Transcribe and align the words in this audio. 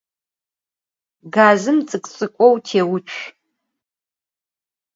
Gazım 1.33 1.79
ts'ık'u- 1.87 2.05
ts'ık'u 2.11 2.49
têutsu. 2.65 3.21